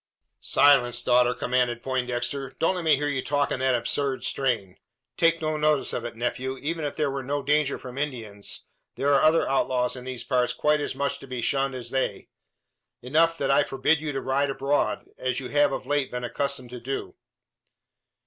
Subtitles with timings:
[0.39, 2.53] "Silence, daughter!" commanded Poindexter.
[2.57, 4.79] "Don't let me hear you talk in that absurd strain.
[5.15, 6.57] Take no notice of it, nephew.
[6.57, 8.63] Even if there were no danger from Indians,
[8.95, 12.29] there are other outlaws in these parts quite as much to be shunned as they.
[13.03, 16.71] Enough that I forbid you to ride abroad, as you have of late been accustomed
[16.71, 17.13] to do."